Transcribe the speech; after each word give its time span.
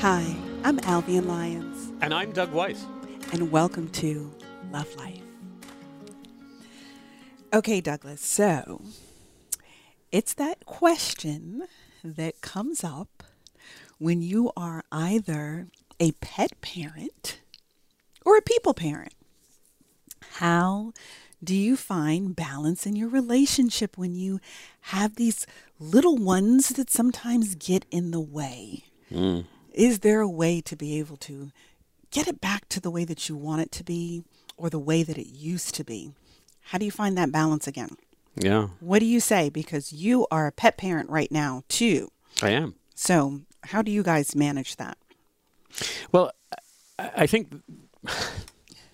Hi, 0.00 0.36
I'm 0.64 0.78
Albion 0.80 1.26
Lyons, 1.26 1.92
And 2.00 2.12
I'm 2.14 2.32
Doug 2.32 2.52
Weiss. 2.52 2.84
and 3.32 3.50
welcome 3.50 3.88
to 3.90 4.32
Love 4.70 4.94
Life. 4.96 5.20
Okay, 7.52 7.80
Douglas, 7.80 8.20
so 8.20 8.82
it's 10.12 10.34
that 10.34 10.64
question 10.66 11.66
that 12.04 12.40
comes 12.40 12.84
up 12.84 13.22
when 13.98 14.22
you 14.22 14.52
are 14.56 14.84
either 14.92 15.68
a 15.98 16.12
pet 16.12 16.60
parent 16.60 17.40
or 18.24 18.36
a 18.36 18.42
people 18.42 18.74
parent. 18.74 19.14
How 20.34 20.92
do 21.42 21.54
you 21.54 21.76
find 21.76 22.34
balance 22.36 22.86
in 22.86 22.96
your 22.96 23.08
relationship 23.08 23.96
when 23.96 24.14
you 24.14 24.40
have 24.82 25.16
these 25.16 25.46
little 25.78 26.16
ones 26.16 26.70
that 26.70 26.90
sometimes 26.90 27.54
get 27.54 27.84
in 27.90 28.10
the 28.10 28.20
way? 28.20 28.84
Hmm. 29.08 29.40
Is 29.72 30.00
there 30.00 30.20
a 30.20 30.28
way 30.28 30.60
to 30.62 30.76
be 30.76 30.98
able 30.98 31.16
to 31.18 31.50
get 32.10 32.26
it 32.26 32.40
back 32.40 32.68
to 32.70 32.80
the 32.80 32.90
way 32.90 33.04
that 33.04 33.28
you 33.28 33.36
want 33.36 33.62
it 33.62 33.72
to 33.72 33.84
be 33.84 34.24
or 34.56 34.70
the 34.70 34.78
way 34.78 35.02
that 35.02 35.18
it 35.18 35.28
used 35.28 35.74
to 35.76 35.84
be? 35.84 36.12
How 36.60 36.78
do 36.78 36.84
you 36.84 36.90
find 36.90 37.16
that 37.16 37.32
balance 37.32 37.66
again? 37.66 37.90
Yeah, 38.40 38.68
What 38.78 39.00
do 39.00 39.06
you 39.06 39.18
say? 39.18 39.48
Because 39.48 39.92
you 39.92 40.26
are 40.30 40.46
a 40.46 40.52
pet 40.52 40.76
parent 40.76 41.10
right 41.10 41.30
now, 41.32 41.64
too. 41.68 42.12
I 42.40 42.50
am. 42.50 42.76
So, 42.94 43.40
how 43.64 43.82
do 43.82 43.90
you 43.90 44.04
guys 44.04 44.36
manage 44.36 44.76
that? 44.76 44.96
Well, 46.12 46.30
I 46.98 47.26
think, 47.26 47.52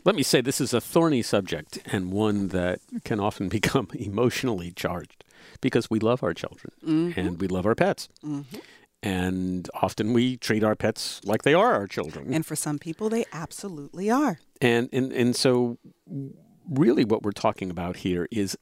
let 0.04 0.14
me 0.14 0.22
say, 0.22 0.40
this 0.40 0.60
is 0.60 0.72
a 0.72 0.80
thorny 0.80 1.20
subject 1.20 1.78
and 1.86 2.10
one 2.10 2.48
that 2.48 2.80
can 3.04 3.20
often 3.20 3.48
become 3.58 3.88
emotionally 3.94 4.70
charged 4.70 5.24
because 5.60 5.90
we 5.90 5.98
love 5.98 6.22
our 6.22 6.32
children 6.32 6.72
mm-hmm. 6.84 7.18
and 7.18 7.40
we 7.40 7.48
love 7.48 7.66
our 7.66 7.74
pets. 7.74 8.08
Mm-hmm. 8.24 8.58
And 9.04 9.68
often 9.82 10.14
we 10.14 10.38
treat 10.38 10.64
our 10.64 10.74
pets 10.74 11.20
like 11.24 11.42
they 11.42 11.52
are 11.52 11.74
our 11.74 11.86
children. 11.86 12.32
And 12.32 12.44
for 12.46 12.56
some 12.56 12.78
people, 12.78 13.10
they 13.10 13.26
absolutely 13.34 14.10
are. 14.10 14.38
And, 14.62 14.88
and, 14.94 15.12
and 15.12 15.36
so, 15.36 15.78
really, 16.70 17.04
what 17.04 17.22
we're 17.22 17.32
talking 17.32 17.70
about 17.70 17.98
here 17.98 18.26
is 18.30 18.56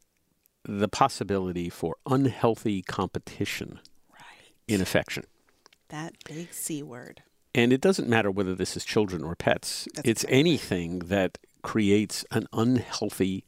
the 0.64 0.88
possibility 0.88 1.68
for 1.70 1.94
unhealthy 2.06 2.82
competition 2.82 3.78
Right. 4.12 4.52
in 4.66 4.80
affection. 4.80 5.24
That 5.90 6.14
big 6.24 6.52
C 6.52 6.82
word. 6.82 7.22
And 7.54 7.72
it 7.72 7.80
doesn't 7.80 8.08
matter 8.08 8.30
whether 8.30 8.56
this 8.56 8.76
is 8.76 8.84
children 8.84 9.22
or 9.22 9.36
pets, 9.36 9.86
That's 9.94 10.08
it's 10.08 10.24
anything 10.28 11.00
that 11.00 11.38
creates 11.62 12.24
an 12.32 12.48
unhealthy 12.52 13.44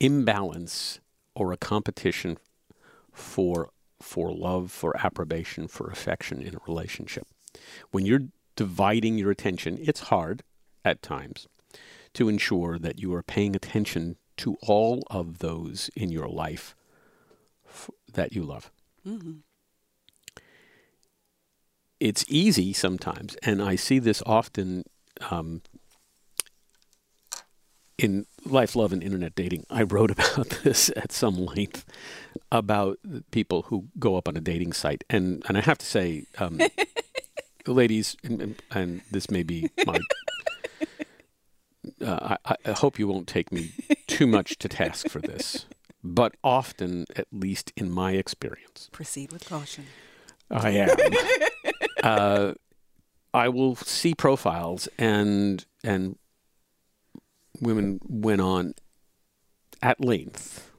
imbalance 0.00 1.00
or 1.34 1.52
a 1.52 1.58
competition 1.58 2.38
for 3.12 3.68
for 4.00 4.32
love, 4.32 4.70
for 4.70 4.96
approbation, 5.04 5.68
for 5.68 5.90
affection 5.90 6.40
in 6.40 6.54
a 6.54 6.60
relationship. 6.66 7.26
When 7.90 8.06
you're 8.06 8.28
dividing 8.56 9.18
your 9.18 9.30
attention, 9.30 9.78
it's 9.80 10.00
hard 10.00 10.42
at 10.84 11.02
times 11.02 11.46
to 12.14 12.28
ensure 12.28 12.78
that 12.78 12.98
you 12.98 13.12
are 13.14 13.22
paying 13.22 13.54
attention 13.54 14.16
to 14.38 14.56
all 14.62 15.02
of 15.10 15.38
those 15.38 15.90
in 15.96 16.10
your 16.10 16.28
life 16.28 16.74
f- 17.68 17.90
that 18.12 18.32
you 18.32 18.42
love. 18.42 18.70
It's 22.00 22.24
easy 22.28 22.72
sometimes, 22.72 23.36
and 23.42 23.60
I 23.60 23.74
see 23.74 23.98
this 23.98 24.22
often 24.24 24.84
um, 25.30 25.62
in 27.98 28.26
life, 28.44 28.76
love, 28.76 28.92
and 28.92 29.02
internet 29.02 29.34
dating. 29.34 29.64
I 29.68 29.82
wrote 29.82 30.10
about 30.16 30.50
this 30.62 30.90
at 30.96 31.10
some 31.12 31.44
length 31.44 31.84
about 32.50 32.98
people 33.30 33.62
who 33.62 33.88
go 33.98 34.16
up 34.16 34.28
on 34.28 34.36
a 34.36 34.40
dating 34.40 34.72
site, 34.72 35.04
and 35.10 35.42
and 35.48 35.56
I 35.56 35.60
have 35.60 35.78
to 35.78 35.86
say, 35.86 36.24
um, 36.38 36.60
ladies, 37.66 38.16
and, 38.22 38.60
and, 38.70 39.02
this 39.10 39.30
may 39.30 39.42
be 39.42 39.70
my. 39.86 39.98
Uh, 42.04 42.36
I, 42.44 42.56
I 42.64 42.72
hope 42.72 42.98
you 42.98 43.08
won't 43.08 43.28
take 43.28 43.50
me 43.50 43.72
too 44.06 44.26
much 44.26 44.58
to 44.58 44.68
task 44.68 45.08
for 45.08 45.20
this, 45.20 45.66
but 46.02 46.34
often, 46.44 47.06
at 47.16 47.26
least 47.32 47.72
in 47.76 47.90
my 47.90 48.12
experience, 48.12 48.88
Proceed 48.92 49.32
with 49.32 49.48
caution. 49.48 49.86
I 50.50 50.70
am. 50.70 50.96
uh, 52.02 52.54
I 53.34 53.48
will 53.48 53.76
see 53.76 54.14
profiles 54.14 54.88
and 54.98 55.64
and 55.84 56.16
women 57.60 58.00
went 58.06 58.40
on 58.40 58.74
at 59.82 60.00
length 60.00 60.70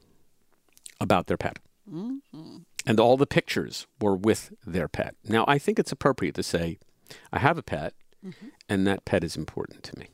about 1.00 1.28
their 1.28 1.38
pet. 1.38 1.60
And 2.86 3.00
all 3.00 3.18
the 3.18 3.28
pictures 3.28 3.88
were 4.00 4.16
with 4.16 4.54
their 4.66 4.88
pet. 4.88 5.16
Now, 5.28 5.46
I 5.48 5.58
think 5.58 5.80
it's 5.80 5.92
appropriate 5.92 6.36
to 6.36 6.44
say, 6.44 6.80
I 7.32 7.40
have 7.40 7.58
a 7.58 7.64
pet, 7.64 7.94
and 8.68 8.86
that 8.88 9.06
pet 9.06 9.24
is 9.24 9.36
important 9.36 9.84
to 9.84 10.00
me. 10.00 10.08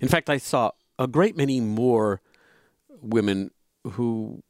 In 0.00 0.08
fact, 0.08 0.28
I 0.28 0.38
saw 0.38 0.72
a 0.98 1.06
great 1.06 1.36
many 1.36 1.60
more 1.60 2.20
women 3.00 3.50
who 3.92 4.42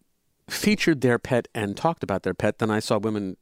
featured 0.48 1.00
their 1.00 1.18
pet 1.18 1.48
and 1.54 1.76
talked 1.76 2.02
about 2.02 2.22
their 2.22 2.34
pet 2.34 2.58
than 2.58 2.70
I 2.70 2.80
saw 2.80 2.98
women 2.98 3.36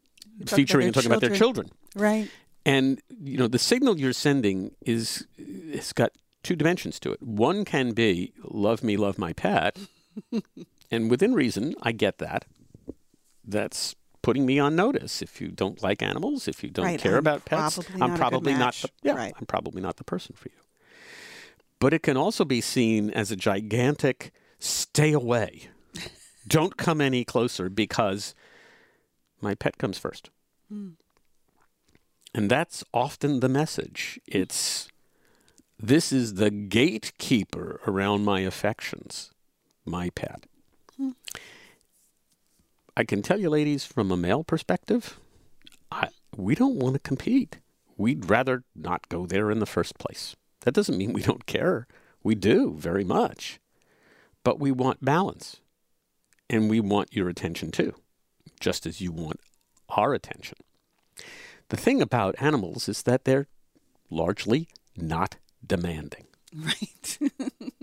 featuring 0.47 0.87
and 0.87 0.95
talking 0.95 1.11
about 1.11 1.21
their 1.21 1.35
children. 1.35 1.71
Right. 1.97 2.31
And 2.65 3.01
you 3.21 3.39
know, 3.39 3.49
the 3.49 3.59
signal 3.59 3.99
you're 3.99 4.13
sending 4.13 4.73
is 4.87 5.27
it's 5.37 5.93
got 5.93 6.13
two 6.43 6.55
dimensions 6.55 7.01
to 7.01 7.13
it. 7.13 7.23
One 7.23 7.65
can 7.65 7.93
be 7.93 8.33
love 8.45 8.85
me, 8.85 8.97
love 8.97 9.19
my 9.19 9.33
pet, 9.33 9.77
and 10.91 11.11
within 11.11 11.35
reason, 11.35 11.75
I 11.83 11.93
get 11.93 12.19
that. 12.19 12.45
That's 13.45 13.95
putting 14.23 14.47
me 14.47 14.59
on 14.59 14.77
notice. 14.77 15.23
If 15.23 15.41
you 15.41 15.49
don't 15.49 15.83
like 15.83 16.03
animals, 16.03 16.47
if 16.49 16.63
you 16.63 16.71
don't 16.71 16.85
Right, 16.85 17.01
care 17.01 17.13
I'm 17.15 17.19
about 17.19 17.45
pets, 17.45 17.75
probably 17.77 17.95
I'm 17.95 17.99
not 17.99 18.07
a 18.07 18.13
good 18.13 18.19
probably 18.19 18.55
not. 18.55 18.75
The, 18.75 18.89
yeah, 19.03 19.15
Right. 19.15 19.35
I'm 19.39 19.47
probably 19.47 19.83
not 19.83 19.97
the 19.97 20.05
person 20.05 20.35
for 20.37 20.49
you. 20.49 20.55
But 21.81 21.93
it 21.93 22.03
can 22.03 22.17
also 22.17 22.45
be 22.45 22.61
seen 22.61 23.11
as 23.11 23.31
a 23.33 23.37
gigantic 23.37 24.33
stay 24.61 25.13
away. 25.13 25.69
don't 26.47 26.77
come 26.77 27.01
any 27.01 27.25
closer 27.25 27.69
because 27.69 28.35
my 29.41 29.55
pet 29.57 29.79
comes 29.79 29.99
first. 29.99 30.31
Hmm. 30.69 30.91
And 32.35 32.49
that's 32.49 32.85
often 32.95 33.41
the 33.41 33.49
message. 33.49 34.21
It's 34.27 34.89
this 35.79 36.13
is 36.13 36.35
the 36.35 36.51
gatekeeper 36.51 37.81
around 37.87 38.25
my 38.25 38.41
affections, 38.41 39.32
my 39.85 40.11
pet. 40.11 40.45
Hmm. 40.97 41.11
I 42.97 43.05
can 43.05 43.23
tell 43.23 43.41
you, 43.41 43.49
ladies, 43.49 43.85
from 43.85 44.11
a 44.11 44.17
male 44.17 44.45
perspective, 44.45 45.19
I, 45.91 46.09
we 46.37 46.55
don't 46.55 46.77
want 46.77 46.95
to 46.95 47.01
compete. 47.01 47.59
We'd 47.97 48.29
rather 48.29 48.65
not 48.75 49.09
go 49.09 49.27
there 49.27 49.51
in 49.51 49.61
the 49.61 49.67
first 49.67 49.99
place. 49.99 50.37
That 50.61 50.75
doesn't 50.75 50.99
mean 50.99 51.13
we 51.13 51.23
don't 51.23 51.47
care. 51.47 51.87
We 52.23 52.35
do 52.35 52.75
very 52.79 53.05
much. 53.05 53.61
But 54.45 54.59
we 54.59 54.71
want 54.71 55.05
balance. 55.05 55.61
And 56.51 56.69
we 56.69 56.81
want 56.81 57.15
your 57.15 57.29
attention 57.29 57.71
too, 57.71 57.95
just 58.61 58.87
as 58.87 59.01
you 59.01 59.11
want 59.11 59.41
our 59.89 60.13
attention. 60.13 60.59
The 61.69 61.77
thing 61.77 62.03
about 62.03 62.35
animals 62.41 62.89
is 62.89 63.03
that 63.05 63.25
they're 63.25 63.49
largely 64.11 64.69
not 64.97 65.37
demanding. 65.67 66.27
Right. 66.65 67.19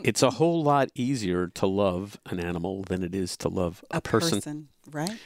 It's 0.03 0.21
a 0.21 0.29
whole 0.31 0.63
lot 0.63 0.89
easier 0.95 1.47
to 1.47 1.65
love 1.65 2.19
an 2.27 2.39
animal 2.39 2.83
than 2.83 3.03
it 3.03 3.15
is 3.15 3.35
to 3.37 3.49
love 3.49 3.83
a, 3.91 3.97
a 3.97 4.01
person. 4.01 4.69
Right. 4.91 5.17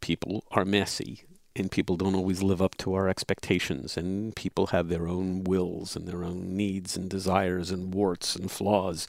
People 0.00 0.44
are 0.50 0.64
messy 0.64 1.22
and 1.58 1.70
people 1.70 1.96
don't 1.96 2.14
always 2.14 2.42
live 2.42 2.60
up 2.62 2.76
to 2.78 2.94
our 2.94 3.08
expectations 3.08 3.96
and 3.96 4.34
people 4.36 4.68
have 4.68 4.88
their 4.88 5.06
own 5.08 5.44
wills 5.44 5.96
and 5.96 6.06
their 6.06 6.24
own 6.24 6.56
needs 6.56 6.96
and 6.96 7.08
desires 7.10 7.70
and 7.70 7.92
warts 7.94 8.36
and 8.36 8.50
flaws. 8.50 9.06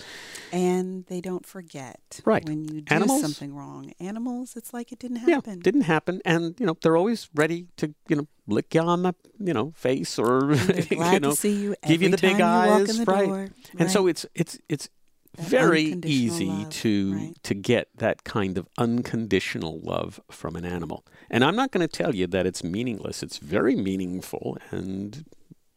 And 0.51 1.05
they 1.07 1.21
don't 1.21 1.45
forget. 1.45 2.19
Right. 2.25 2.45
When 2.47 2.63
you 2.65 2.81
do 2.81 2.93
Animals- 2.93 3.21
something 3.21 3.53
wrong. 3.55 3.93
Animals, 3.99 4.55
it's 4.55 4.73
like 4.73 4.91
it 4.91 4.99
didn't 4.99 5.17
happen 5.17 5.57
Yeah, 5.57 5.63
didn't 5.63 5.81
happen 5.81 6.21
and 6.25 6.55
you 6.59 6.65
know 6.65 6.77
they're 6.81 6.97
always 6.97 7.29
ready 7.35 7.67
to, 7.77 7.93
you 8.07 8.15
know, 8.15 8.27
lick 8.47 8.73
you 8.73 8.81
on 8.81 9.03
the, 9.03 9.13
you 9.39 9.53
know, 9.53 9.71
face 9.75 10.17
or 10.17 10.53
you 10.89 11.19
know 11.19 11.31
see 11.33 11.53
you 11.53 11.75
give 11.87 12.01
you 12.01 12.09
the 12.09 12.17
big 12.17 12.41
eyes, 12.41 12.97
the 12.97 13.05
right? 13.05 13.27
door. 13.27 13.47
And 13.77 13.91
so 13.91 14.07
it's 14.07 14.25
it's 14.33 14.57
it's 14.67 14.89
very 15.37 15.95
easy 16.05 16.47
love, 16.47 16.69
to 16.69 17.13
right. 17.13 17.43
to 17.43 17.53
get 17.53 17.89
that 17.97 18.23
kind 18.23 18.57
of 18.57 18.67
unconditional 18.77 19.79
love 19.79 20.19
from 20.29 20.55
an 20.55 20.65
animal. 20.65 21.05
And 21.29 21.43
I'm 21.43 21.55
not 21.55 21.71
going 21.71 21.87
to 21.87 21.91
tell 21.91 22.15
you 22.15 22.27
that 22.27 22.45
it's 22.45 22.63
meaningless. 22.63 23.23
It's 23.23 23.37
very 23.37 23.75
meaningful 23.75 24.57
and 24.71 25.25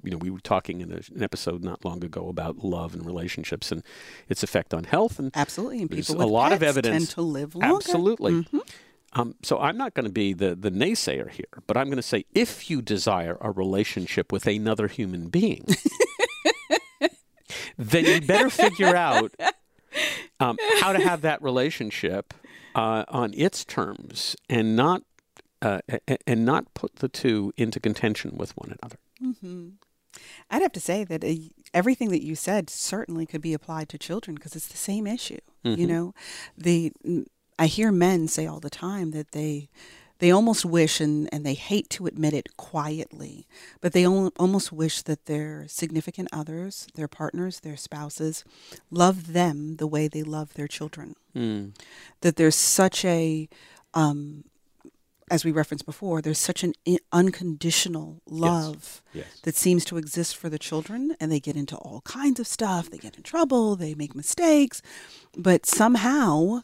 you 0.04 0.10
know, 0.10 0.16
we 0.16 0.30
were 0.30 0.40
talking 0.40 0.80
in 0.80 0.90
a, 0.92 0.96
an 1.14 1.22
episode 1.22 1.62
not 1.62 1.84
long 1.84 2.04
ago 2.04 2.28
about 2.28 2.58
love 2.58 2.92
and 2.94 3.06
relationships 3.06 3.70
and 3.70 3.82
its 4.28 4.42
effect 4.42 4.74
on 4.74 4.84
health 4.84 5.18
and 5.18 5.30
Absolutely. 5.34 5.80
And 5.82 5.90
people 5.90 6.16
a 6.16 6.18
with 6.18 6.28
lot 6.28 6.52
of 6.52 6.62
evidence. 6.62 7.06
tend 7.06 7.10
to 7.10 7.22
live 7.22 7.54
longer. 7.54 7.76
Absolutely. 7.76 8.32
Mhm. 8.32 8.60
Um, 9.14 9.34
so 9.42 9.58
I'm 9.58 9.76
not 9.76 9.92
going 9.94 10.06
to 10.06 10.12
be 10.12 10.32
the, 10.32 10.54
the 10.54 10.70
naysayer 10.70 11.30
here, 11.30 11.44
but 11.66 11.76
I'm 11.76 11.86
going 11.86 11.96
to 11.96 12.02
say 12.02 12.24
if 12.34 12.70
you 12.70 12.80
desire 12.80 13.36
a 13.40 13.50
relationship 13.50 14.32
with 14.32 14.46
another 14.46 14.88
human 14.88 15.28
being, 15.28 15.66
then 17.90 18.04
you 18.06 18.20
better 18.26 18.50
figure 18.50 18.94
out 19.08 19.32
um, 20.40 20.56
how 20.80 20.92
to 20.92 21.00
have 21.00 21.20
that 21.22 21.42
relationship 21.42 22.34
uh, 22.74 23.04
on 23.08 23.32
its 23.34 23.64
terms 23.64 24.36
and 24.48 24.74
not 24.76 25.02
uh, 25.60 25.80
and 26.26 26.44
not 26.44 26.72
put 26.74 26.96
the 26.96 27.08
two 27.08 27.52
into 27.56 27.78
contention 27.78 28.36
with 28.36 28.50
one 28.56 28.76
another. 28.80 28.96
hmm 29.40 29.68
I'd 30.50 30.60
have 30.60 30.72
to 30.72 30.80
say 30.80 31.04
that 31.04 31.24
uh, 31.24 31.32
everything 31.72 32.10
that 32.10 32.22
you 32.22 32.34
said 32.34 32.68
certainly 32.68 33.24
could 33.26 33.40
be 33.40 33.54
applied 33.54 33.88
to 33.90 33.98
children 33.98 34.34
because 34.34 34.54
it's 34.56 34.68
the 34.68 34.76
same 34.76 35.06
issue. 35.06 35.38
You 35.64 35.86
Mhm. 35.86 35.88
know, 35.88 36.14
the 36.58 36.92
I 37.58 37.66
hear 37.66 37.92
men 37.92 38.28
say 38.28 38.46
all 38.46 38.60
the 38.60 38.68
time 38.70 39.12
that 39.12 39.30
they 39.32 39.68
they 40.22 40.30
almost 40.30 40.64
wish 40.64 41.00
and, 41.00 41.28
and 41.32 41.44
they 41.44 41.54
hate 41.54 41.90
to 41.90 42.06
admit 42.06 42.32
it 42.32 42.56
quietly, 42.56 43.46
but 43.80 43.92
they 43.92 44.06
almost 44.06 44.70
wish 44.72 45.02
that 45.02 45.26
their 45.26 45.66
significant 45.68 46.28
others, 46.32 46.86
their 46.94 47.08
partners, 47.08 47.58
their 47.60 47.76
spouses, 47.76 48.44
love 48.88 49.32
them 49.32 49.76
the 49.76 49.86
way 49.88 50.06
they 50.06 50.22
love 50.22 50.54
their 50.54 50.68
children. 50.68 51.16
Mm. 51.34 51.74
That 52.20 52.36
there's 52.36 52.54
such 52.54 53.04
a 53.04 53.48
um, 53.94 54.44
as 55.30 55.44
we 55.44 55.50
referenced 55.50 55.86
before, 55.86 56.20
there's 56.20 56.38
such 56.38 56.62
an 56.62 56.74
i- 56.86 56.98
unconditional 57.10 58.20
love 58.26 59.02
Yes. 59.12 59.26
that 59.42 59.56
seems 59.56 59.84
to 59.86 59.96
exist 59.96 60.36
for 60.36 60.48
the 60.50 60.58
children 60.58 61.16
and 61.20 61.32
they 61.32 61.40
get 61.40 61.56
into 61.56 61.76
all 61.76 62.02
kinds 62.02 62.38
of 62.38 62.46
stuff 62.46 62.90
they 62.90 62.98
get 62.98 63.16
in 63.16 63.22
trouble 63.22 63.74
they 63.76 63.94
make 63.94 64.14
mistakes 64.14 64.82
but 65.36 65.64
somehow 65.66 66.60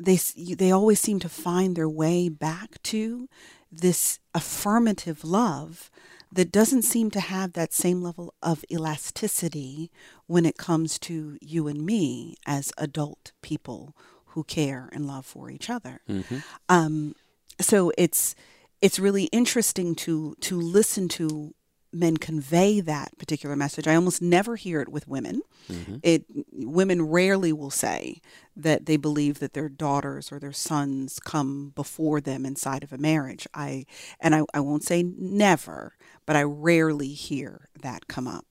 they 0.00 0.16
they 0.16 0.70
always 0.70 1.00
seem 1.00 1.18
to 1.20 1.28
find 1.28 1.76
their 1.76 1.88
way 1.88 2.28
back 2.28 2.82
to 2.84 3.28
this 3.70 4.18
affirmative 4.34 5.24
love 5.24 5.90
that 6.30 6.52
doesn't 6.52 6.82
seem 6.82 7.10
to 7.10 7.20
have 7.20 7.54
that 7.54 7.72
same 7.72 8.02
level 8.02 8.34
of 8.42 8.64
elasticity 8.70 9.90
when 10.26 10.44
it 10.44 10.58
comes 10.58 10.98
to 10.98 11.38
you 11.40 11.66
and 11.68 11.84
me 11.84 12.36
as 12.46 12.70
adult 12.76 13.32
people 13.42 13.96
who 14.32 14.44
care 14.44 14.90
and 14.92 15.06
love 15.06 15.24
for 15.24 15.50
each 15.50 15.70
other. 15.70 16.00
Hmm 16.06 16.38
um, 16.68 17.14
so 17.60 17.92
it's 17.98 18.34
it's 18.80 18.98
really 18.98 19.24
interesting 19.24 19.94
to 19.94 20.36
to 20.40 20.60
listen 20.60 21.08
to 21.08 21.54
men 21.92 22.16
convey 22.16 22.80
that 22.80 23.16
particular 23.18 23.56
message. 23.56 23.86
I 23.86 23.94
almost 23.94 24.20
never 24.20 24.56
hear 24.56 24.80
it 24.80 24.88
with 24.88 25.08
women. 25.08 25.42
hmm 25.68 25.96
It 26.02 26.24
women 26.52 27.02
rarely 27.02 27.52
will 27.52 27.70
say 27.70 28.20
that 28.56 28.86
they 28.86 28.96
believe 28.96 29.38
that 29.38 29.52
their 29.54 29.68
daughters 29.68 30.30
or 30.32 30.38
their 30.38 30.52
sons 30.52 31.18
come 31.20 31.72
before 31.74 32.20
them 32.20 32.44
inside 32.44 32.82
of 32.84 32.92
a 32.92 32.98
marriage. 32.98 33.46
I 33.54 33.86
and 34.20 34.34
I, 34.34 34.42
I 34.52 34.60
won't 34.60 34.84
say 34.84 35.02
never, 35.02 35.94
but 36.26 36.36
I 36.36 36.42
rarely 36.42 37.08
hear 37.14 37.68
that 37.80 38.08
come 38.08 38.26
up. 38.28 38.44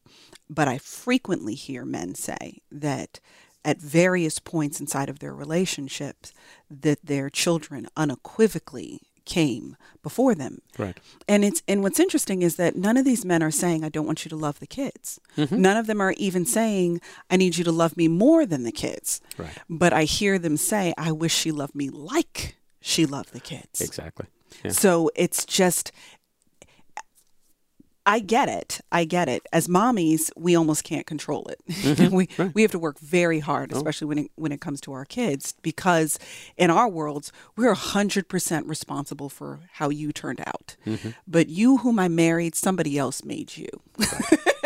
But 0.50 0.68
I 0.68 0.78
frequently 0.78 1.56
hear 1.56 1.86
men 1.86 2.16
say 2.16 2.62
that 2.72 3.20
at 3.66 3.82
various 3.82 4.40
points 4.40 4.80
inside 4.80 5.10
of 5.10 5.20
their 5.20 5.36
relationships 5.36 6.34
that 6.70 7.06
their 7.06 7.30
children 7.30 7.88
unequivocally 7.98 9.02
came 9.28 9.76
before 10.02 10.34
them. 10.34 10.62
Right. 10.78 10.98
And 11.28 11.44
it's 11.46 11.62
and 11.68 11.84
what's 11.84 12.00
interesting 12.00 12.42
is 12.42 12.56
that 12.56 12.76
none 12.76 12.98
of 12.98 13.06
these 13.06 13.24
men 13.26 13.44
are 13.44 13.52
saying 13.52 13.84
I 13.84 13.90
don't 13.90 14.08
want 14.08 14.26
you 14.26 14.30
to 14.30 14.36
love 14.36 14.60
the 14.60 14.68
kids. 14.68 15.20
Mhm. 15.38 15.60
None 15.60 15.78
of 15.78 15.86
them 15.86 16.02
are 16.02 16.14
even 16.14 16.46
saying 16.46 17.02
I 17.30 17.36
need 17.38 17.58
you 17.58 17.64
to 17.66 17.72
love 17.72 17.96
me 17.98 18.08
more 18.08 18.46
than 18.46 18.64
the 18.64 18.72
kids. 18.72 19.22
Right. 19.38 19.58
But 19.70 19.94
I 19.94 20.04
hear 20.06 20.40
them 20.40 20.58
say 20.58 20.94
I 20.98 21.12
wish 21.12 21.36
she 21.36 21.52
loved 21.52 21.76
me 21.76 21.90
like 21.90 22.56
she 22.82 23.06
loved 23.06 23.34
the 23.34 23.40
kids. 23.42 23.82
Exactly. 23.82 24.26
Yeah. 24.64 24.72
So 24.72 25.12
it's 25.16 25.46
just 25.46 25.92
I 28.10 28.20
get 28.20 28.48
it. 28.48 28.80
I 28.92 29.04
get 29.04 29.28
it. 29.28 29.46
As 29.52 29.68
mommies, 29.68 30.32
we 30.38 30.56
almost 30.56 30.84
can't 30.86 31.06
control 31.06 31.48
it. 31.50 32.10
we 32.12 32.30
right. 32.38 32.56
we 32.56 32.62
have 32.62 32.72
to 32.72 32.80
work 32.80 32.98
very 33.00 33.40
hard, 33.40 33.74
Oh. 33.74 33.78
especially 33.78 34.08
when 34.08 34.18
it 34.20 34.32
when 34.36 34.52
it 34.54 34.62
comes 34.62 34.80
to 34.82 34.94
our 34.94 35.04
kids, 35.06 35.54
because 35.62 36.18
in 36.56 36.70
our 36.72 36.88
worlds, 36.88 37.34
we're 37.58 37.74
hundred 37.74 38.30
percent 38.30 38.66
responsible 38.66 39.28
for 39.30 39.60
how 39.74 39.90
you 39.90 40.14
turned 40.14 40.40
out. 40.48 40.78
Mhm. 40.86 41.16
But 41.28 41.50
you, 41.50 41.78
whom 41.78 42.00
I 42.00 42.08
married, 42.08 42.56
somebody 42.56 42.98
else 42.98 43.24
made 43.26 43.58
you. 43.58 43.68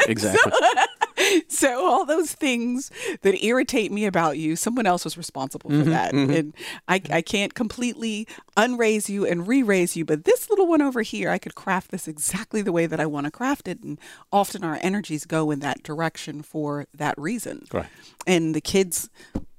Exactly. 0.07 0.51
so 0.61 1.00
all 1.91 2.05
those 2.05 2.33
things 2.33 2.91
that 3.21 3.43
irritate 3.43 3.91
me 3.91 4.05
about 4.05 4.37
you, 4.37 4.55
someone 4.55 4.85
else 4.85 5.03
was 5.03 5.17
responsible 5.17 5.69
for 5.69 5.77
mm-hmm, 5.77 5.89
that, 5.89 6.13
mm-hmm. 6.13 6.31
and 6.31 6.53
I, 6.87 7.01
I 7.11 7.21
can't 7.21 7.53
completely 7.53 8.27
unraise 8.57 9.09
you 9.09 9.25
and 9.25 9.47
re-raise 9.47 9.95
you. 9.95 10.05
But 10.05 10.25
this 10.25 10.49
little 10.49 10.67
one 10.67 10.81
over 10.81 11.01
here, 11.01 11.29
I 11.29 11.37
could 11.37 11.55
craft 11.55 11.91
this 11.91 12.07
exactly 12.07 12.61
the 12.61 12.71
way 12.71 12.85
that 12.85 12.99
I 12.99 13.05
want 13.05 13.25
to 13.25 13.31
craft 13.31 13.67
it, 13.67 13.83
and 13.83 13.99
often 14.31 14.63
our 14.63 14.79
energies 14.81 15.25
go 15.25 15.51
in 15.51 15.59
that 15.59 15.83
direction 15.83 16.41
for 16.41 16.87
that 16.93 17.17
reason. 17.17 17.65
right. 17.73 17.87
And 18.27 18.53
the 18.55 18.61
kids, 18.61 19.09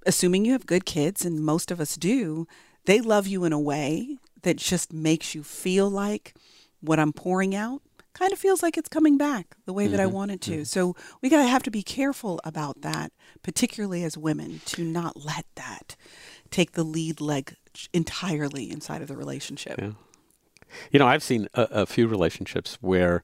assuming 0.07 0.45
you 0.45 0.53
have 0.53 0.67
good 0.67 0.85
kids, 0.85 1.25
and 1.25 1.45
most 1.45 1.71
of 1.71 1.81
us 1.81 1.97
do, 1.97 2.47
they 2.85 3.01
love 3.01 3.27
you 3.27 3.45
in 3.45 3.53
a 3.53 3.61
way 3.61 4.19
that 4.43 4.57
just 4.57 4.93
makes 4.93 5.35
you 5.35 5.43
feel 5.43 5.89
like 5.89 6.35
what 6.81 6.99
I'm 6.99 7.13
pouring 7.13 7.55
out 7.55 7.83
kind 8.15 8.33
of 8.33 8.39
feels 8.39 8.63
like 8.63 8.77
it's 8.77 8.89
coming 8.89 9.17
back 9.17 9.57
the 9.65 9.73
way 9.73 9.87
that 9.87 10.01
I 10.01 10.05
mm-hmm. 10.05 10.15
want 10.15 10.31
it 10.31 10.41
to. 10.43 10.51
Mm-hmm. 10.51 10.63
So 10.65 10.95
we 11.21 11.29
got 11.29 11.43
to 11.43 11.49
have 11.49 11.63
to 11.65 11.71
be 11.71 11.83
careful 11.83 12.41
about 12.45 12.83
that, 12.83 13.13
particularly 13.43 14.05
as 14.05 14.19
women, 14.19 14.61
to 14.67 14.85
not 14.85 15.25
let 15.25 15.47
that 15.55 15.97
take 16.51 16.73
the 16.73 16.85
lead 16.85 17.21
leg 17.21 17.57
entirely 17.93 18.71
inside 18.71 19.03
of 19.03 19.09
the 19.09 19.17
relationship. 19.17 19.79
Yeah. 19.79 19.93
You 20.91 20.99
know, 20.99 21.07
I've 21.07 21.23
seen 21.23 21.49
a, 21.55 21.63
a 21.71 21.87
few 21.87 22.07
relationships 22.07 22.79
where, 22.81 23.23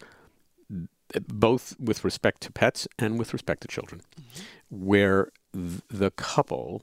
both 1.28 1.74
with 1.78 2.04
respect 2.04 2.40
to 2.42 2.52
pets 2.52 2.86
and 2.98 3.18
with 3.18 3.32
respect 3.32 3.62
to 3.62 3.68
children, 3.68 4.02
mm-hmm. 4.18 4.86
where 4.86 5.30
th- 5.54 5.80
the 5.88 6.10
couple 6.10 6.82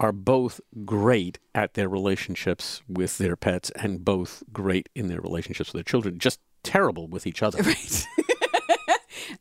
are 0.00 0.12
both 0.12 0.60
great 0.84 1.38
at 1.54 1.74
their 1.74 1.88
relationships 1.88 2.82
with 2.88 3.18
their 3.18 3.36
pets 3.36 3.70
and 3.76 4.04
both 4.04 4.42
great 4.52 4.88
in 4.94 5.08
their 5.08 5.20
relationships 5.20 5.72
with 5.72 5.84
their 5.84 5.90
children, 5.90 6.18
just 6.18 6.40
terrible 6.62 7.06
with 7.08 7.26
each 7.26 7.42
other. 7.42 7.62
Right. 7.62 8.06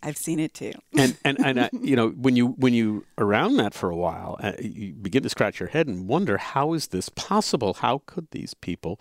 I've 0.04 0.18
seen 0.18 0.40
it 0.40 0.54
too. 0.54 0.74
and 0.98 1.18
and 1.24 1.38
and 1.46 1.60
uh, 1.60 1.70
you 1.82 1.96
know 1.96 2.10
when 2.10 2.36
you 2.36 2.48
when 2.48 2.74
you 2.74 3.06
around 3.18 3.58
that 3.58 3.74
for 3.74 3.90
a 3.90 3.96
while, 3.96 4.38
uh, 4.42 4.54
you 4.60 4.94
begin 4.94 5.24
to 5.24 5.30
scratch 5.30 5.60
your 5.60 5.70
head 5.70 5.88
and 5.88 6.08
wonder 6.08 6.38
how 6.38 6.74
is 6.74 6.88
this 6.88 7.10
possible? 7.10 7.76
How 7.76 8.02
could 8.06 8.28
these 8.32 8.54
people 8.54 9.00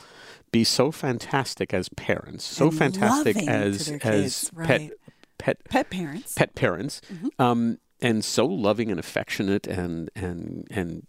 be 0.52 0.64
so 0.64 0.90
fantastic 0.90 1.72
as 1.72 1.88
parents, 1.90 2.44
so 2.44 2.68
And 2.68 2.78
fantastic 2.78 3.36
as 3.48 3.88
as 3.88 3.98
kids, 4.00 4.50
pet 4.50 4.80
right. 4.80 4.90
pet 5.38 5.64
Pet 5.64 5.90
parents. 5.90 6.34
pet 6.34 6.54
parents, 6.54 7.00
um, 7.38 7.78
and 8.00 8.24
so 8.24 8.46
loving 8.46 8.90
and 8.90 9.00
affectionate 9.00 9.66
and 9.66 10.10
and 10.14 10.66
and 10.70 11.04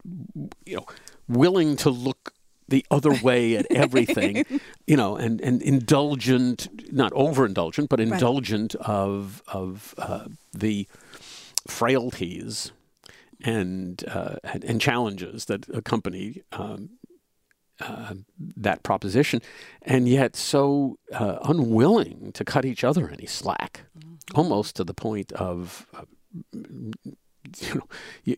you 0.66 0.78
know 0.78 0.86
willing 1.28 1.76
to 1.78 1.90
look 1.90 2.34
the 2.72 2.84
other 2.90 3.14
way 3.24 3.56
at 3.56 3.68
everything, 3.70 4.44
you 4.88 4.98
know, 4.98 5.16
and, 5.16 5.40
and 5.42 5.62
indulgent, 5.62 6.68
not 6.92 7.12
overindulgent, 7.14 7.88
but 7.90 8.00
indulgent 8.00 8.74
of 8.76 9.44
of 9.48 9.94
uh, 10.00 10.26
the 10.52 10.88
frailties 11.68 12.72
and, 13.44 14.04
uh, 14.08 14.36
and 14.44 14.64
and 14.64 14.82
challenges 14.82 15.46
that 15.46 15.70
accompany 15.70 16.42
um, 16.52 16.90
uh, 17.82 18.14
that 18.38 18.84
proposition, 18.84 19.42
and 19.82 20.08
yet 20.08 20.36
so 20.36 20.98
uh, 21.14 21.40
unwilling 21.44 22.32
to 22.34 22.46
cut 22.46 22.66
each 22.66 22.84
other 22.84 23.10
any 23.10 23.26
slack, 23.26 23.82
almost 24.36 24.76
to 24.76 24.84
the 24.84 24.94
point 24.94 25.32
of, 25.34 25.88
uh, 25.94 26.04
you 26.54 27.76
know, 27.76 27.88
you, 28.24 28.38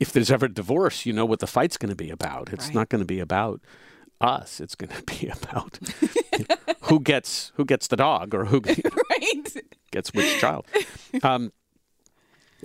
if 0.00 0.12
there's 0.12 0.30
ever 0.30 0.48
divorce, 0.48 1.06
you 1.06 1.12
know 1.12 1.24
what 1.26 1.38
the 1.40 1.46
fight's 1.46 1.76
going 1.76 1.90
to 1.90 1.96
be 1.96 2.10
about. 2.10 2.52
It's 2.52 2.66
Right. 2.66 2.74
not 2.74 2.88
going 2.88 3.00
to 3.00 3.06
be 3.06 3.20
about 3.20 3.60
us. 4.20 4.60
It's 4.60 4.74
going 4.74 4.90
to 4.96 5.02
be 5.02 5.28
about 5.28 5.78
you 6.38 6.44
know, 6.48 6.56
who 6.82 6.98
gets 7.00 7.52
who 7.54 7.64
gets 7.64 7.86
the 7.86 7.96
dog 7.96 8.34
or 8.34 8.46
who 8.46 8.60
right. 9.10 9.56
gets 9.92 10.12
which 10.12 10.38
child. 10.40 10.66
Um, 11.22 11.52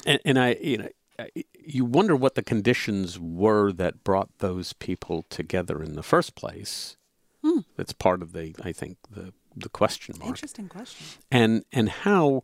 and, 0.05 0.19
and 0.25 0.39
I, 0.39 0.57
you 0.61 0.77
know, 0.77 0.89
you 1.65 1.85
wonder 1.85 2.15
what 2.15 2.35
the 2.35 2.43
conditions 2.43 3.17
were 3.19 3.71
that 3.73 4.03
brought 4.03 4.29
those 4.39 4.73
people 4.73 5.23
together 5.29 5.81
in 5.81 5.93
the 5.95 6.03
first 6.03 6.35
place. 6.35 6.97
Hmm. 7.43 7.59
That's 7.77 7.93
part 7.93 8.21
of 8.21 8.33
the, 8.33 8.55
I 8.63 8.71
think, 8.71 8.97
the 9.09 9.33
the 9.57 9.69
question 9.69 10.15
mark, 10.19 10.29
Interesting 10.31 10.67
question. 10.67 11.05
and 11.31 11.63
and 11.71 11.87
how 11.89 12.41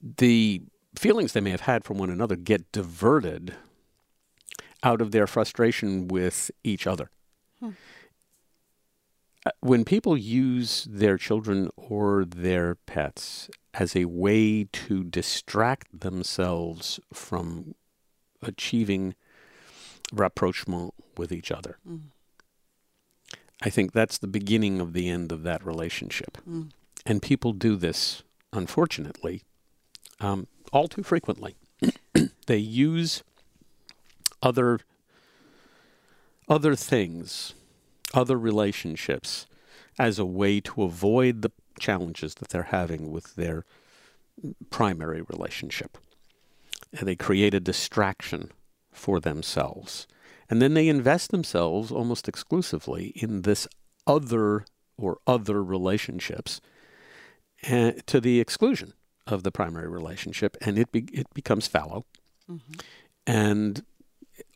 the 0.00 0.62
feelings 0.96 1.32
they 1.32 1.40
may 1.42 1.50
have 1.50 1.62
had 1.62 1.84
for 1.84 1.92
one 1.94 2.08
another 2.10 2.36
get 2.36 2.72
diverted 2.72 3.54
out 4.82 5.00
of 5.00 5.12
their 5.12 5.26
frustration 5.26 6.08
with 6.08 6.50
each 6.64 6.86
other. 6.86 7.10
Hmm. 7.60 7.70
When 9.60 9.84
people 9.84 10.16
use 10.16 10.86
their 10.88 11.18
children 11.18 11.70
or 11.76 12.24
their 12.24 12.76
pets 12.76 13.50
as 13.74 13.96
a 13.96 14.04
way 14.04 14.64
to 14.64 15.02
distract 15.02 16.00
themselves 16.00 17.00
from 17.12 17.74
achieving 18.42 19.14
rapprochement 20.12 20.94
with 21.16 21.32
each 21.32 21.50
other. 21.50 21.78
I 23.62 23.70
think 23.70 23.92
that's 23.92 24.18
the 24.18 24.26
beginning 24.26 24.80
of 24.80 24.92
the 24.92 25.08
end 25.08 25.32
of 25.32 25.42
that 25.44 25.64
relationship. 25.64 26.38
And 27.06 27.22
people 27.22 27.52
do 27.52 27.76
this, 27.76 28.22
unfortunately, 28.52 29.42
um, 30.20 30.46
all 30.72 30.88
too 30.88 31.02
frequently. 31.02 31.56
they 32.46 32.56
use 32.58 33.22
other 34.42 34.80
other 36.48 36.74
things, 36.74 37.54
other 38.12 38.36
relationships, 38.36 39.46
as 39.98 40.18
a 40.18 40.24
way 40.24 40.60
to 40.60 40.82
avoid 40.82 41.42
the 41.42 41.52
challenges 41.78 42.34
that 42.34 42.48
they're 42.48 42.64
having 42.64 43.10
with 43.10 43.36
their 43.36 43.64
primary 44.70 45.22
relationship. 45.22 45.96
And 46.92 47.08
they 47.08 47.16
create 47.16 47.54
a 47.54 47.60
distraction 47.60 48.50
for 48.90 49.20
themselves. 49.20 50.06
And 50.50 50.60
then 50.60 50.74
they 50.74 50.88
invest 50.88 51.30
themselves 51.30 51.90
almost 51.90 52.28
exclusively 52.28 53.12
in 53.16 53.42
this 53.42 53.66
other 54.06 54.66
or 54.98 55.18
other 55.26 55.62
relationships 55.62 56.60
eh, 57.62 57.92
to 58.06 58.20
the 58.20 58.40
exclusion 58.40 58.92
of 59.26 59.42
the 59.42 59.52
primary 59.52 59.88
relationship, 59.88 60.56
and 60.60 60.78
it, 60.78 60.90
be, 60.92 61.06
it 61.12 61.32
becomes 61.32 61.66
fallow. 61.66 62.04
Mm-hmm. 62.50 62.80
And 63.26 63.84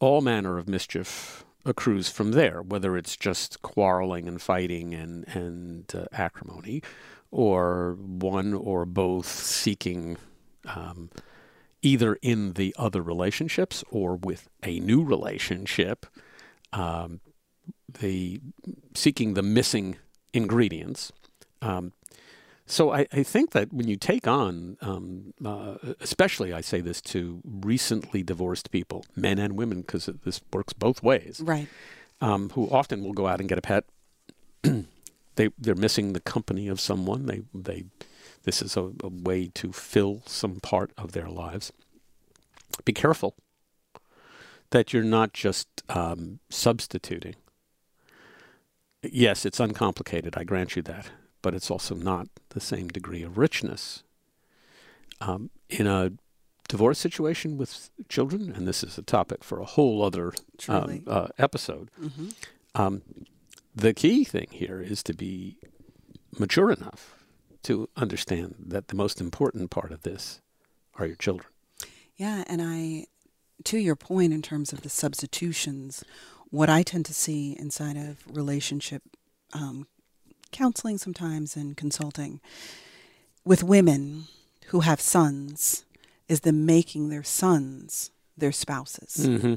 all 0.00 0.20
manner 0.20 0.58
of 0.58 0.68
mischief 0.68 1.44
accrues 1.64 2.08
from 2.08 2.32
there, 2.32 2.62
whether 2.62 2.96
it's 2.96 3.16
just 3.16 3.60
quarreling 3.62 4.28
and 4.28 4.40
fighting 4.40 4.94
and, 4.94 5.26
and 5.28 5.92
uh, 5.94 6.04
acrimony, 6.12 6.82
or 7.30 7.96
one 7.98 8.54
or 8.54 8.86
both 8.86 9.26
seeking 9.26 10.16
um, 10.64 11.10
either 11.82 12.18
in 12.22 12.54
the 12.54 12.74
other 12.78 13.02
relationships 13.02 13.84
or 13.90 14.16
with 14.16 14.48
a 14.62 14.80
new 14.80 15.02
relationship, 15.02 16.06
um, 16.72 17.20
the 18.00 18.40
seeking 18.94 19.34
the 19.34 19.42
missing 19.42 19.96
ingredients. 20.32 21.12
Um, 21.62 21.92
so 22.66 22.92
I, 22.92 23.06
I, 23.12 23.22
think 23.22 23.52
that 23.52 23.72
when 23.72 23.86
you 23.86 23.96
take 23.96 24.26
on, 24.26 24.76
um, 24.80 25.32
uh, 25.44 25.76
especially 26.00 26.52
I 26.52 26.60
say 26.60 26.80
this 26.80 27.00
to 27.02 27.40
recently 27.44 28.24
divorced 28.24 28.72
people, 28.72 29.04
men 29.14 29.38
and 29.38 29.56
women, 29.56 29.82
because 29.82 30.06
this 30.24 30.40
works 30.52 30.72
both 30.72 31.00
ways, 31.00 31.40
right? 31.44 31.68
Um, 32.20 32.50
who 32.50 32.68
often 32.68 33.04
will 33.04 33.12
go 33.12 33.28
out 33.28 33.38
and 33.38 33.48
get 33.48 33.58
a 33.58 33.62
pet. 33.62 33.84
they 34.62 35.50
they're 35.58 35.76
missing 35.76 36.12
the 36.12 36.20
company 36.20 36.66
of 36.66 36.80
someone. 36.80 37.26
They 37.26 37.42
they 37.54 37.84
this 38.42 38.60
is 38.60 38.76
a, 38.76 38.92
a 39.02 39.08
way 39.08 39.48
to 39.54 39.72
fill 39.72 40.22
some 40.26 40.56
part 40.56 40.90
of 40.98 41.12
their 41.12 41.28
lives. 41.28 41.72
Be 42.84 42.92
careful 42.92 43.36
that 44.70 44.92
you're 44.92 45.04
not 45.04 45.32
just 45.32 45.68
um, 45.88 46.40
substituting. 46.50 47.36
Yes, 49.02 49.46
it's 49.46 49.60
uncomplicated. 49.60 50.36
I 50.36 50.42
grant 50.42 50.74
you 50.74 50.82
that 50.82 51.10
but 51.46 51.54
it's 51.54 51.70
also 51.70 51.94
not 51.94 52.26
the 52.48 52.60
same 52.60 52.88
degree 52.88 53.22
of 53.22 53.38
richness. 53.38 54.02
Um, 55.20 55.50
in 55.70 55.86
a 55.86 56.10
divorce 56.66 56.98
situation 56.98 57.56
with 57.56 57.88
children, 58.08 58.50
and 58.50 58.66
this 58.66 58.82
is 58.82 58.98
a 58.98 59.02
topic 59.02 59.44
for 59.44 59.60
a 59.60 59.64
whole 59.64 60.02
other 60.02 60.32
um, 60.66 61.04
uh, 61.06 61.28
episode, 61.38 61.88
mm-hmm. 62.02 62.30
um, 62.74 63.02
the 63.76 63.94
key 63.94 64.24
thing 64.24 64.48
here 64.50 64.80
is 64.80 65.04
to 65.04 65.14
be 65.14 65.58
mature 66.36 66.72
enough 66.72 67.14
to 67.62 67.88
understand 67.96 68.56
that 68.58 68.88
the 68.88 68.96
most 68.96 69.20
important 69.20 69.70
part 69.70 69.92
of 69.92 70.02
this 70.02 70.40
are 70.96 71.06
your 71.06 71.14
children. 71.14 71.48
Yeah, 72.16 72.42
and 72.48 72.60
I, 72.60 73.06
to 73.66 73.78
your 73.78 73.94
point 73.94 74.32
in 74.32 74.42
terms 74.42 74.72
of 74.72 74.80
the 74.80 74.88
substitutions, 74.88 76.02
what 76.50 76.68
I 76.68 76.82
tend 76.82 77.06
to 77.06 77.14
see 77.14 77.56
inside 77.56 77.96
of 77.96 78.24
relationship 78.26 79.04
um, 79.52 79.86
counseling 80.56 80.98
sometimes 80.98 81.56
and 81.56 81.76
consulting 81.76 82.40
with 83.44 83.62
women 83.62 84.24
who 84.68 84.80
have 84.80 85.00
sons 85.00 85.84
is 86.28 86.40
them 86.40 86.66
making 86.66 87.10
their 87.10 87.22
sons 87.22 88.10
their 88.36 88.52
spouses. 88.52 89.26
Mm-hmm 89.26 89.54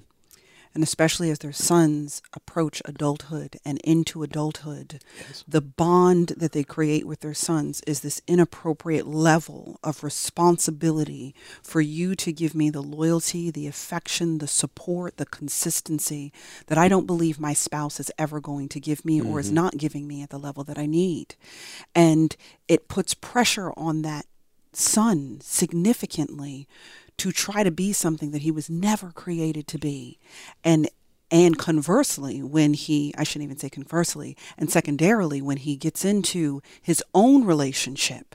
and 0.74 0.84
especially 0.84 1.30
as 1.30 1.40
their 1.40 1.52
sons 1.52 2.22
approach 2.34 2.82
adulthood 2.86 3.58
and 3.66 3.80
into 3.80 4.24
adulthood, 4.24 5.00
yes. 5.18 5.44
the 5.48 5.62
bond 5.62 6.34
that 6.38 6.52
they 6.52 6.64
create 6.64 7.08
with 7.08 7.22
their 7.22 7.34
sons 7.34 7.82
is 7.88 8.02
this 8.02 8.22
inappropriate 8.28 9.08
level 9.08 9.80
of 9.84 10.04
responsibility 10.04 11.34
for 11.64 11.82
you 11.82 12.16
to 12.16 12.32
give 12.32 12.54
me 12.54 12.70
the 12.70 12.84
loyalty, 12.84 13.50
the 13.50 13.68
affection, 13.68 14.38
the 14.38 14.48
support, 14.48 15.18
the 15.18 15.26
consistency 15.26 16.32
that 16.68 16.78
I 16.78 16.88
don't 16.88 17.08
believe 17.08 17.40
my 17.40 17.54
spouse 17.54 18.00
is 18.00 18.12
ever 18.18 18.40
going 18.40 18.70
to 18.70 18.80
give 18.80 19.04
me 19.04 19.20
mm-hmm. 19.20 19.30
or 19.30 19.40
is 19.40 19.48
mm-hmm. 19.48 19.56
not 19.56 19.78
giving 19.78 20.08
me 20.08 20.22
at 20.22 20.30
the 20.30 20.40
level 20.40 20.64
that 20.66 20.78
I 20.78 20.86
need. 20.86 21.36
And 21.96 22.36
it 22.68 22.88
puts 22.88 23.14
pressure 23.14 23.74
on 23.76 24.04
that 24.04 24.26
son 24.72 25.40
significantly 25.42 26.68
to 27.20 27.32
try 27.32 27.64
to 27.64 27.72
be 27.72 27.94
something 27.94 28.32
that 28.32 28.42
he 28.42 28.52
was 28.52 28.70
never 28.70 29.12
created 29.12 29.68
to 29.68 29.78
be. 29.78 30.20
And 30.64 30.90
and 31.32 31.60
conversely, 31.60 32.42
when 32.42 32.74
he, 32.74 33.14
I 33.16 33.24
shouldn't 33.24 33.44
even 33.44 33.60
say 33.60 33.70
conversely, 33.70 34.36
and 34.58 34.72
secondarily, 34.72 35.44
when 35.44 35.58
he 35.58 35.76
gets 35.76 36.04
into 36.04 36.62
his 36.82 37.04
own 37.14 37.46
relationship, 37.46 38.34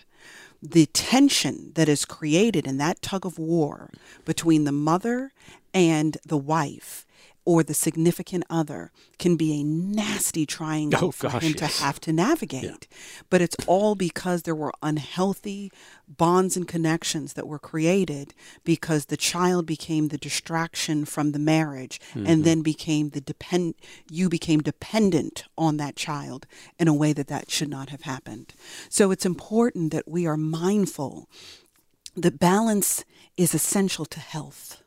the 0.62 0.86
tension 0.86 1.72
that 1.74 1.88
is 1.88 2.04
created 2.04 2.68
in 2.68 2.78
that 2.78 3.02
tug 3.02 3.26
of 3.26 3.36
war 3.36 3.90
between 4.24 4.62
the 4.62 4.72
mother 4.72 5.32
and 5.74 6.16
the 6.24 6.38
wife 6.38 7.03
or 7.44 7.62
the 7.62 7.74
significant 7.74 8.44
other 8.48 8.90
can 9.18 9.36
be 9.36 9.60
a 9.60 9.64
nasty 9.64 10.46
triangle 10.46 11.08
oh, 11.08 11.10
for 11.10 11.28
gosh, 11.28 11.42
him 11.42 11.54
yes. 11.58 11.76
to 11.78 11.84
have 11.84 12.00
to 12.00 12.12
navigate. 12.12 12.64
Yeah. 12.64 12.96
But 13.28 13.42
it's 13.42 13.56
all 13.66 13.94
because 13.94 14.42
there 14.42 14.54
were 14.54 14.72
unhealthy 14.82 15.70
bonds 16.08 16.56
and 16.56 16.66
connections 16.66 17.34
that 17.34 17.46
were 17.46 17.58
created 17.58 18.34
because 18.64 19.06
the 19.06 19.16
child 19.16 19.66
became 19.66 20.08
the 20.08 20.18
distraction 20.18 21.04
from 21.04 21.32
the 21.32 21.38
marriage 21.38 22.00
mm-hmm. 22.14 22.26
and 22.26 22.44
then 22.44 22.62
became 22.62 23.10
the 23.10 23.20
depend 23.20 23.74
you 24.10 24.28
became 24.28 24.60
dependent 24.60 25.44
on 25.58 25.76
that 25.76 25.96
child 25.96 26.46
in 26.78 26.88
a 26.88 26.94
way 26.94 27.12
that 27.12 27.28
that 27.28 27.50
should 27.50 27.68
not 27.68 27.90
have 27.90 28.02
happened. 28.02 28.54
So 28.88 29.10
it's 29.10 29.26
important 29.26 29.92
that 29.92 30.08
we 30.08 30.26
are 30.26 30.36
mindful 30.36 31.28
that 32.16 32.38
balance 32.38 33.04
is 33.36 33.54
essential 33.54 34.04
to 34.06 34.20
health 34.20 34.83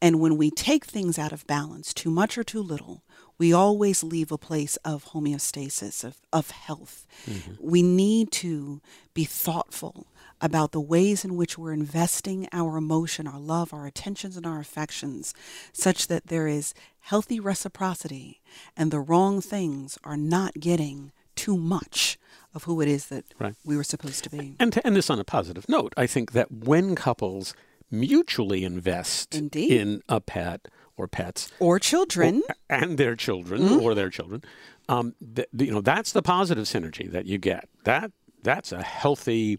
and 0.00 0.20
when 0.20 0.36
we 0.36 0.50
take 0.50 0.84
things 0.84 1.18
out 1.18 1.32
of 1.32 1.46
balance, 1.46 1.94
too 1.94 2.10
much 2.10 2.36
or 2.36 2.44
too 2.44 2.62
little, 2.62 3.02
we 3.38 3.52
always 3.52 4.02
leave 4.02 4.32
a 4.32 4.38
place 4.38 4.76
of 4.78 5.06
homeostasis, 5.06 6.04
of, 6.04 6.16
of 6.32 6.50
health. 6.50 7.06
Mm-hmm. 7.26 7.52
We 7.60 7.82
need 7.82 8.30
to 8.32 8.80
be 9.14 9.24
thoughtful 9.24 10.06
about 10.40 10.72
the 10.72 10.80
ways 10.80 11.24
in 11.24 11.36
which 11.36 11.56
we're 11.56 11.72
investing 11.72 12.46
our 12.52 12.76
emotion, 12.76 13.26
our 13.26 13.40
love, 13.40 13.72
our 13.72 13.86
attentions, 13.86 14.36
and 14.36 14.46
our 14.46 14.60
affections, 14.60 15.34
such 15.72 16.08
that 16.08 16.26
there 16.26 16.46
is 16.46 16.74
healthy 17.00 17.40
reciprocity 17.40 18.42
and 18.76 18.90
the 18.90 19.00
wrong 19.00 19.40
things 19.40 19.98
are 20.04 20.16
not 20.16 20.54
getting 20.54 21.12
too 21.34 21.56
much 21.56 22.18
of 22.54 22.64
who 22.64 22.80
it 22.80 22.88
is 22.88 23.06
that 23.06 23.24
right. 23.38 23.54
we 23.64 23.76
were 23.76 23.84
supposed 23.84 24.24
to 24.24 24.30
be. 24.30 24.56
And 24.58 24.72
to 24.72 24.86
end 24.86 24.96
this 24.96 25.10
on 25.10 25.18
a 25.18 25.24
positive 25.24 25.68
note, 25.68 25.92
I 25.96 26.06
think 26.06 26.32
that 26.32 26.50
when 26.50 26.94
couples 26.94 27.54
mutually 27.90 28.64
invest 28.64 29.34
Indeed. 29.34 29.72
in 29.72 30.02
a 30.08 30.20
pet 30.20 30.68
or 30.96 31.06
pets 31.06 31.50
or 31.58 31.78
children 31.78 32.42
or, 32.48 32.54
and 32.68 32.98
their 32.98 33.14
children 33.14 33.62
mm-hmm. 33.62 33.80
or 33.80 33.94
their 33.94 34.10
children. 34.10 34.42
Um, 34.88 35.14
th- 35.34 35.48
you 35.56 35.70
know 35.70 35.80
that's 35.80 36.12
the 36.12 36.22
positive 36.22 36.64
synergy 36.64 37.10
that 37.10 37.26
you 37.26 37.38
get. 37.38 37.68
That 37.84 38.12
that's 38.42 38.72
a 38.72 38.82
healthy, 38.82 39.58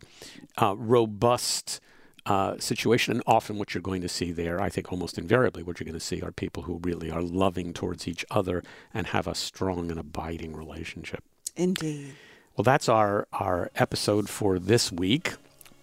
uh, 0.62 0.75
robust. 0.77 1.81
Uh, 2.25 2.60
situation, 2.60 3.13
and 3.13 3.24
often 3.25 3.57
what 3.57 3.74
you're 3.74 3.81
going 3.81 4.01
to 4.01 4.10
see 4.10 4.34
there, 4.34 4.60
I 4.62 4.67
think 4.67 4.91
almost 4.91 5.17
invariably, 5.17 5.63
what 5.63 5.79
you're 5.79 5.86
going 5.86 5.98
to 5.98 6.05
see 6.05 6.22
are 6.22 6.34
people 6.34 6.63
who 6.63 6.77
really 6.84 7.10
are 7.10 7.22
loving 7.22 7.72
towards 7.72 8.05
each 8.05 8.25
other 8.29 8.65
and 8.93 9.07
have 9.07 9.27
a 9.27 9.34
strong 9.34 9.89
and 9.89 9.98
abiding 9.98 10.53
relationship. 10.53 11.24
Indeed. 11.55 12.15
Well, 12.57 12.63
that's 12.63 12.89
our 12.89 13.29
our 13.31 13.72
episode 13.75 14.27
for 14.27 14.60
this 14.60 14.91
week 14.91 15.36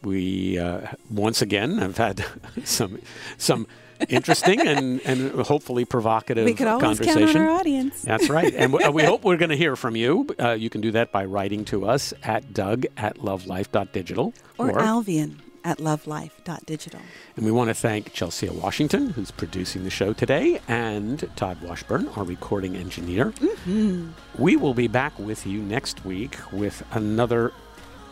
we 0.04 0.58
uh, 0.58 0.88
once 1.10 1.42
again 1.42 1.78
have 1.78 1.96
had 1.96 2.24
some 2.64 3.00
some 3.38 3.66
interesting 4.08 4.60
and, 4.60 5.00
and 5.04 5.30
hopefully 5.46 5.84
provocative 5.84 6.44
we 6.44 6.54
could 6.54 6.66
always 6.66 6.98
conversation. 6.98 7.26
Count 7.26 7.36
on 7.36 7.42
our 7.42 7.50
audience. 7.50 8.02
That's 8.02 8.28
right. 8.28 8.52
And 8.54 8.72
we, 8.72 8.86
we 8.88 9.04
hope 9.04 9.24
we're 9.24 9.36
going 9.36 9.50
to 9.50 9.56
hear 9.56 9.76
from 9.76 9.96
you. 9.96 10.26
Uh, 10.38 10.50
you 10.50 10.68
can 10.68 10.80
do 10.80 10.90
that 10.92 11.12
by 11.12 11.24
writing 11.24 11.64
to 11.66 11.86
us 11.86 12.12
at 12.22 12.52
doug 12.52 12.86
at 12.96 13.18
lovelife.digital 13.18 14.34
or, 14.58 14.70
or 14.70 14.80
Alvian 14.80 15.36
at 15.64 15.78
lovelife.digital. 15.78 17.00
And 17.36 17.44
we 17.44 17.50
want 17.50 17.68
to 17.68 17.74
thank 17.74 18.12
Chelsea 18.12 18.48
Washington, 18.48 19.10
who's 19.10 19.30
producing 19.30 19.84
the 19.84 19.90
show 19.90 20.12
today, 20.12 20.60
and 20.68 21.28
Todd 21.36 21.62
Washburn, 21.62 22.08
our 22.08 22.24
recording 22.24 22.76
engineer. 22.76 23.30
Mm-hmm. 23.30 24.10
We 24.36 24.56
will 24.56 24.74
be 24.74 24.88
back 24.88 25.18
with 25.18 25.46
you 25.46 25.62
next 25.62 26.04
week 26.04 26.36
with 26.52 26.84
another 26.92 27.52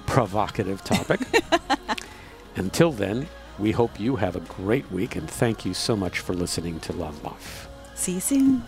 provocative 0.02 0.82
topic. 0.84 1.20
Until 2.56 2.92
then, 2.92 3.28
we 3.58 3.72
hope 3.72 3.98
you 3.98 4.16
have 4.16 4.36
a 4.36 4.40
great 4.40 4.90
week 4.90 5.16
and 5.16 5.28
thank 5.30 5.64
you 5.64 5.74
so 5.74 5.96
much 5.96 6.18
for 6.18 6.34
listening 6.34 6.80
to 6.80 6.92
Love 6.92 7.22
Life. 7.24 7.68
See 7.94 8.14
you 8.14 8.20
soon. 8.20 8.64